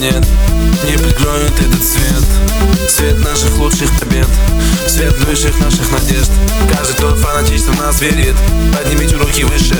[0.00, 0.26] нет.
[0.84, 2.24] Не прикроет этот свет.
[2.88, 4.26] Свет наших лучших побед.
[4.86, 6.30] Свет высших наших надежд.
[6.74, 8.34] Каждый, кто фанатично в нас верит.
[8.76, 9.76] Поднимите руки выше.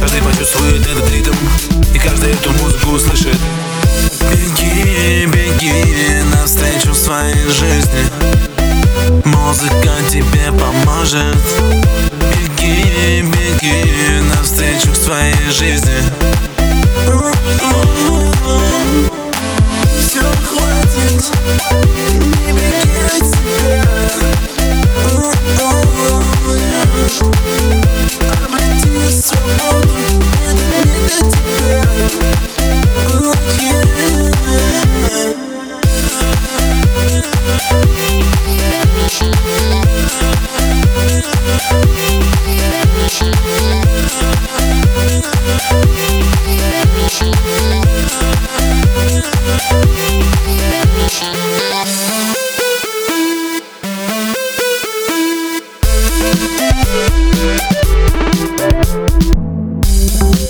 [0.00, 1.34] Каждый почувствует этот ритм.
[1.94, 3.36] И каждый эту музыку услышит.
[4.32, 8.04] Беги, беги навстречу своей жизни.
[9.26, 11.36] Музыка тебе поможет.
[12.58, 15.90] Беги, беги навстречу своей жизни.
[22.46, 23.00] Не беги
[27.02, 27.69] от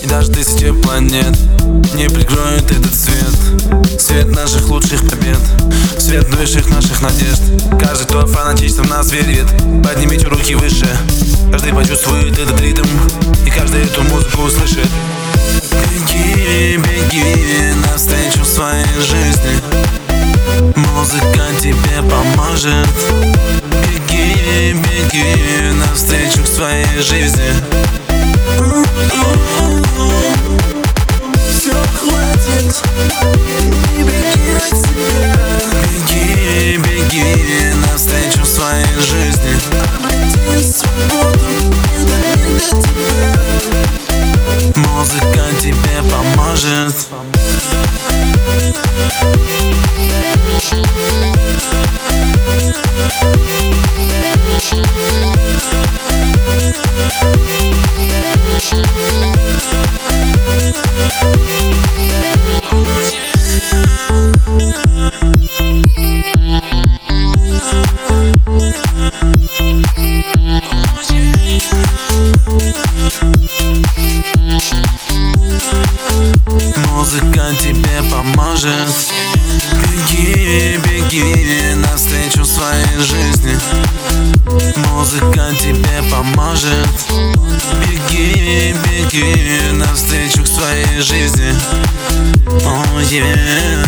[0.01, 1.37] И даже тысячи планет
[1.95, 3.99] Не прикроют этот свет.
[3.99, 5.39] Свет наших лучших побед
[5.97, 7.41] Свет высших наших надежд.
[7.79, 9.47] Каждый, кто фанатично в нас верит
[9.83, 10.87] Поднимите руки выше.
[11.51, 12.87] Каждый почувствует этот ритм
[13.45, 14.87] И каждый эту музыку услышит.
[15.71, 19.61] Беги, беги навстречу своей жизни.
[20.75, 22.87] Музыка тебе поможет.
[24.09, 25.50] Беги, беги
[26.61, 27.53] своей жизни.
[31.49, 32.83] Все хватит,
[33.97, 35.35] не беги от себя.
[36.07, 39.57] Беги, беги навстречу своей жизни.
[40.03, 41.45] Обрети свободу,
[41.97, 43.50] не для тебя
[76.91, 78.89] Музыка тебе поможет.
[79.73, 83.57] Беги, беги навстречу своей жизни.
[84.89, 86.89] Музыка тебе поможет.
[87.79, 91.55] Беги, беги навстречу своей жизни.
[92.65, 93.85] Oh, yeah.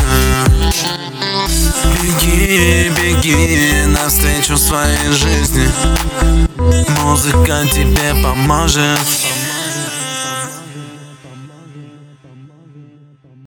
[2.01, 5.69] Беги, беги навстречу своей жизни
[7.13, 8.97] Музыка тебе поможет